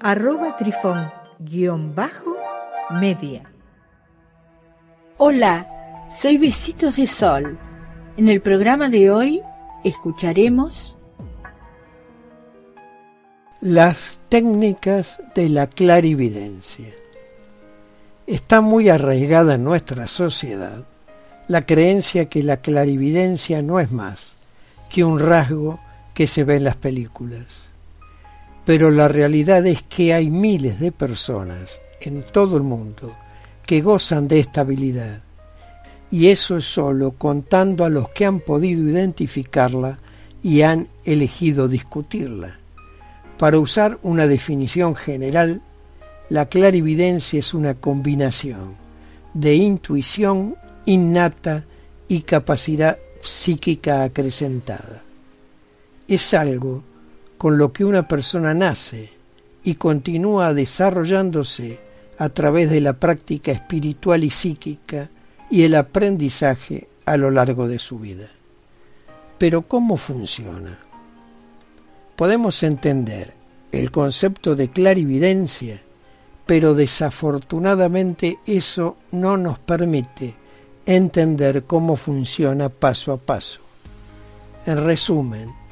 [0.00, 3.42] arroba trifón-media.
[5.18, 7.58] Hola, soy Besitos de Sol.
[8.16, 9.42] En el programa de hoy
[9.84, 10.96] escucharemos
[13.60, 16.92] las técnicas de la clarividencia.
[18.26, 20.84] Está muy arraigada en nuestra sociedad
[21.48, 24.34] la creencia que la clarividencia no es más
[24.90, 25.78] que un rasgo
[26.12, 27.66] que se ve en las películas.
[28.66, 33.16] Pero la realidad es que hay miles de personas en todo el mundo
[33.64, 35.22] que gozan de esta habilidad.
[36.10, 39.98] Y eso es solo contando a los que han podido identificarla
[40.42, 42.58] y han elegido discutirla.
[43.38, 45.62] Para usar una definición general,
[46.28, 48.74] la clarividencia es una combinación
[49.32, 50.56] de intuición
[50.86, 51.64] innata
[52.08, 55.04] y capacidad psíquica acrecentada.
[56.08, 56.82] Es algo
[57.46, 59.08] con lo que una persona nace
[59.62, 61.78] y continúa desarrollándose
[62.18, 65.10] a través de la práctica espiritual y psíquica
[65.48, 68.28] y el aprendizaje a lo largo de su vida.
[69.38, 70.76] Pero ¿cómo funciona?
[72.16, 73.34] Podemos entender
[73.70, 75.80] el concepto de clarividencia
[76.46, 80.34] pero desafortunadamente eso no nos permite
[80.84, 83.60] entender cómo funciona paso a paso.
[84.66, 85.65] En resumen,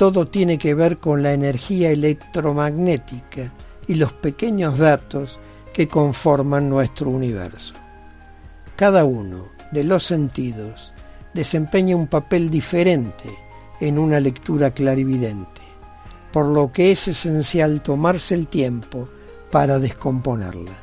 [0.00, 3.52] todo tiene que ver con la energía electromagnética
[3.86, 5.38] y los pequeños datos
[5.74, 7.74] que conforman nuestro universo.
[8.76, 10.94] Cada uno de los sentidos
[11.34, 13.28] desempeña un papel diferente
[13.78, 15.60] en una lectura clarividente,
[16.32, 19.06] por lo que es esencial tomarse el tiempo
[19.50, 20.78] para descomponerla.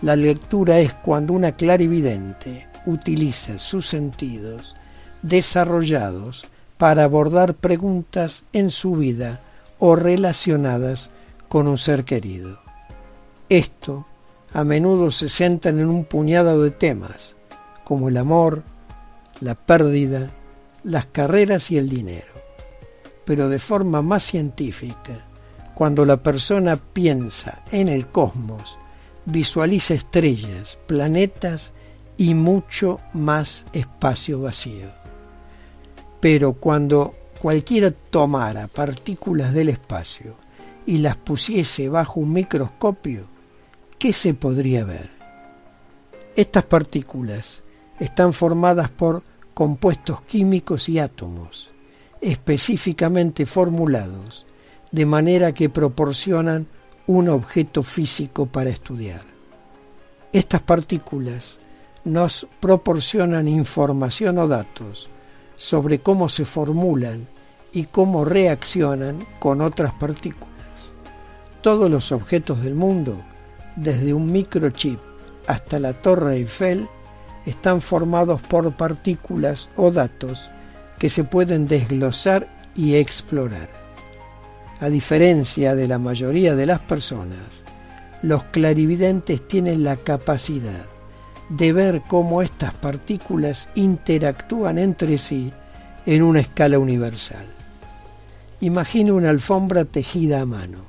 [0.00, 4.76] La lectura es cuando una clarividente utiliza sus sentidos
[5.22, 6.46] desarrollados
[6.78, 9.42] para abordar preguntas en su vida
[9.78, 11.10] o relacionadas
[11.48, 12.58] con un ser querido.
[13.48, 14.06] Esto
[14.52, 17.36] a menudo se centra en un puñado de temas,
[17.84, 18.62] como el amor,
[19.40, 20.30] la pérdida,
[20.84, 22.32] las carreras y el dinero.
[23.24, 25.26] Pero de forma más científica,
[25.74, 28.78] cuando la persona piensa en el cosmos,
[29.26, 31.72] visualiza estrellas, planetas
[32.16, 35.07] y mucho más espacio vacío.
[36.20, 40.36] Pero cuando cualquiera tomara partículas del espacio
[40.86, 43.26] y las pusiese bajo un microscopio,
[43.98, 45.10] ¿qué se podría ver?
[46.34, 47.62] Estas partículas
[47.98, 49.22] están formadas por
[49.54, 51.70] compuestos químicos y átomos,
[52.20, 54.46] específicamente formulados
[54.90, 56.66] de manera que proporcionan
[57.06, 59.22] un objeto físico para estudiar.
[60.32, 61.58] Estas partículas
[62.04, 65.08] nos proporcionan información o datos
[65.58, 67.26] sobre cómo se formulan
[67.72, 70.48] y cómo reaccionan con otras partículas.
[71.60, 73.20] Todos los objetos del mundo,
[73.76, 75.00] desde un microchip
[75.46, 76.88] hasta la Torre Eiffel,
[77.44, 80.50] están formados por partículas o datos
[80.98, 83.68] que se pueden desglosar y explorar.
[84.80, 87.64] A diferencia de la mayoría de las personas,
[88.22, 90.97] los clarividentes tienen la capacidad
[91.48, 95.52] de ver cómo estas partículas interactúan entre sí
[96.06, 97.46] en una escala universal.
[98.60, 100.86] Imagine una alfombra tejida a mano.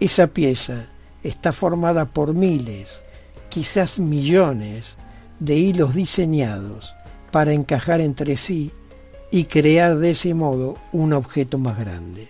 [0.00, 0.86] Esa pieza
[1.22, 3.02] está formada por miles,
[3.48, 4.96] quizás millones,
[5.40, 6.94] de hilos diseñados
[7.30, 8.72] para encajar entre sí
[9.30, 12.28] y crear de ese modo un objeto más grande.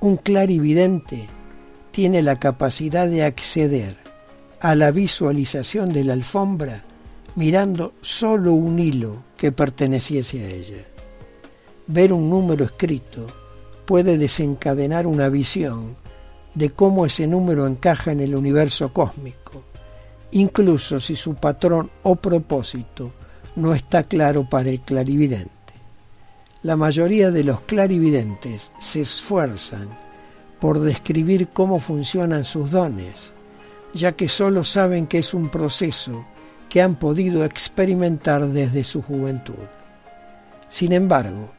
[0.00, 1.28] Un clarividente
[1.90, 4.07] tiene la capacidad de acceder
[4.60, 6.84] a la visualización de la alfombra
[7.36, 10.84] mirando solo un hilo que perteneciese a ella.
[11.86, 13.26] Ver un número escrito
[13.86, 15.96] puede desencadenar una visión
[16.54, 19.62] de cómo ese número encaja en el universo cósmico,
[20.32, 23.12] incluso si su patrón o propósito
[23.54, 25.52] no está claro para el clarividente.
[26.64, 29.88] La mayoría de los clarividentes se esfuerzan
[30.60, 33.32] por describir cómo funcionan sus dones,
[33.94, 36.26] ya que solo saben que es un proceso
[36.68, 39.66] que han podido experimentar desde su juventud.
[40.68, 41.52] Sin embargo,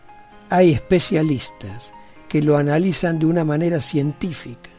[0.50, 1.92] hay especialistas
[2.28, 4.70] que lo analizan de una manera científica,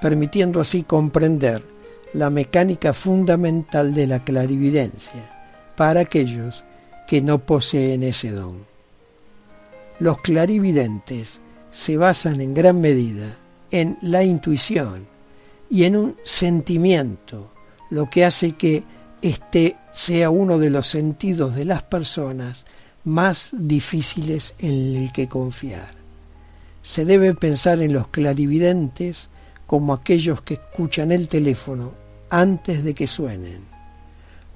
[0.00, 1.64] permitiendo así comprender
[2.12, 5.30] la mecánica fundamental de la clarividencia
[5.76, 6.64] para aquellos
[7.06, 8.64] que no poseen ese don.
[10.00, 11.40] Los clarividentes
[11.70, 13.36] se basan en gran medida
[13.70, 15.06] en la intuición
[15.70, 17.52] y en un sentimiento,
[17.90, 18.82] lo que hace que
[19.22, 22.66] este sea uno de los sentidos de las personas
[23.04, 25.94] más difíciles en el que confiar.
[26.82, 29.28] Se debe pensar en los clarividentes
[29.66, 31.92] como aquellos que escuchan el teléfono
[32.30, 33.60] antes de que suenen,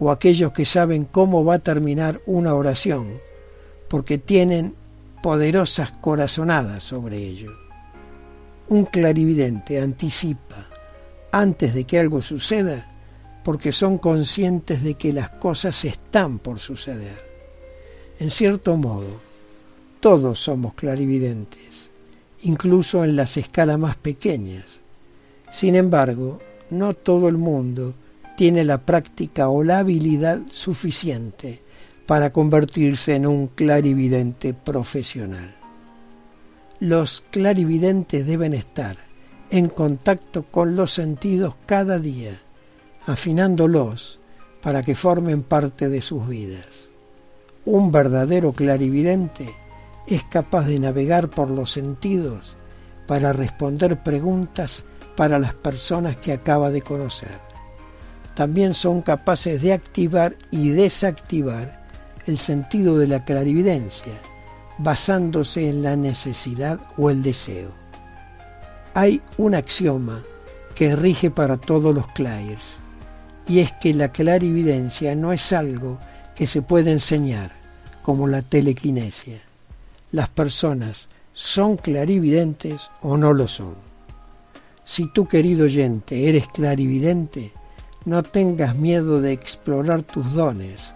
[0.00, 3.20] o aquellos que saben cómo va a terminar una oración,
[3.88, 4.74] porque tienen
[5.22, 7.52] poderosas corazonadas sobre ello.
[8.68, 10.73] Un clarividente anticipa
[11.34, 12.86] antes de que algo suceda
[13.42, 17.18] porque son conscientes de que las cosas están por suceder.
[18.20, 19.20] En cierto modo,
[19.98, 21.90] todos somos clarividentes,
[22.42, 24.64] incluso en las escalas más pequeñas.
[25.50, 26.40] Sin embargo,
[26.70, 27.94] no todo el mundo
[28.36, 31.60] tiene la práctica o la habilidad suficiente
[32.06, 35.52] para convertirse en un clarividente profesional.
[36.78, 39.13] Los clarividentes deben estar
[39.50, 42.38] en contacto con los sentidos cada día
[43.06, 44.20] afinándolos
[44.62, 46.66] para que formen parte de sus vidas.
[47.64, 49.54] Un verdadero clarividente
[50.06, 52.56] es capaz de navegar por los sentidos
[53.06, 54.84] para responder preguntas
[55.16, 57.40] para las personas que acaba de conocer.
[58.34, 61.84] También son capaces de activar y desactivar
[62.26, 64.14] el sentido de la clarividencia,
[64.78, 67.83] basándose en la necesidad o el deseo.
[68.96, 70.22] Hay un axioma
[70.76, 72.76] que rige para todos los clairs
[73.48, 75.98] y es que la clarividencia no es algo
[76.36, 77.50] que se puede enseñar,
[78.02, 79.40] como la telequinesia.
[80.12, 83.74] Las personas son clarividentes o no lo son.
[84.84, 87.52] Si tú, querido oyente, eres clarividente,
[88.04, 90.94] no tengas miedo de explorar tus dones,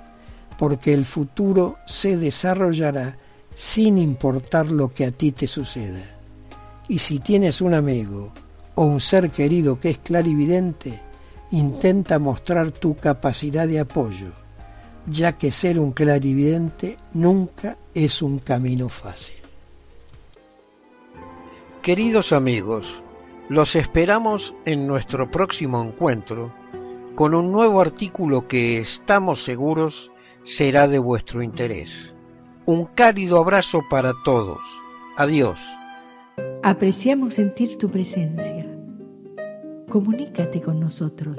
[0.57, 3.19] porque el futuro se desarrollará
[3.57, 6.18] sin importar lo que a ti te suceda.
[6.89, 8.33] Y si tienes un amigo
[8.75, 11.01] o un ser querido que es clarividente,
[11.51, 14.33] intenta mostrar tu capacidad de apoyo,
[15.07, 19.37] ya que ser un clarividente nunca es un camino fácil.
[21.83, 23.03] Queridos amigos,
[23.49, 26.53] los esperamos en nuestro próximo encuentro
[27.15, 30.13] con un nuevo artículo que estamos seguros
[30.45, 32.15] será de vuestro interés.
[32.65, 34.61] Un cálido abrazo para todos.
[35.17, 35.78] Adiós.
[36.63, 38.69] Apreciamos sentir tu presencia
[39.89, 41.39] comunícate con nosotros.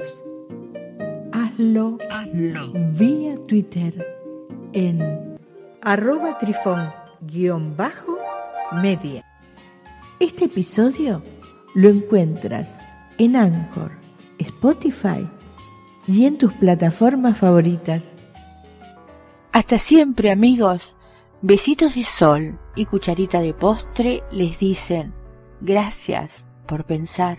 [1.32, 2.72] Hazlo, Hazlo.
[2.92, 3.94] vía Twitter
[4.72, 5.38] en
[5.82, 6.84] arroba trifón-media.
[10.18, 11.22] Este episodio
[11.74, 12.78] lo encuentras
[13.18, 13.92] en Anchor,
[14.38, 15.28] Spotify
[16.06, 18.16] y en tus plataformas favoritas.
[19.52, 20.96] Hasta siempre amigos.
[21.42, 25.14] Besitos de sol y cucharita de postre les dicen
[25.62, 27.38] gracias por pensar